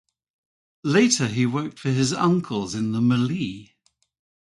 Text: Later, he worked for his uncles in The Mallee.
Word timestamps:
Later, 0.83 1.27
he 1.27 1.45
worked 1.45 1.77
for 1.77 1.91
his 1.91 2.11
uncles 2.11 2.73
in 2.73 2.91
The 2.91 3.01
Mallee. 3.01 3.75